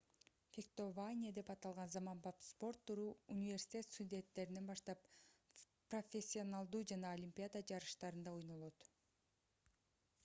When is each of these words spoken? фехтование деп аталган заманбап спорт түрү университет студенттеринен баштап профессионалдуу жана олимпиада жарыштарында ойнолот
фехтование 0.53 1.33
деп 1.37 1.51
аталган 1.53 1.91
заманбап 1.95 2.39
спорт 2.45 2.81
түрү 2.91 3.03
университет 3.35 3.89
студенттеринен 3.91 4.71
баштап 4.73 5.05
профессионалдуу 5.95 6.83
жана 6.95 7.15
олимпиада 7.21 7.65
жарыштарында 7.75 8.37
ойнолот 8.41 8.91